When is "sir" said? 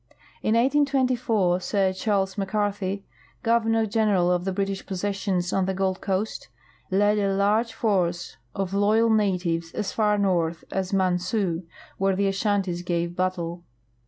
1.59-1.93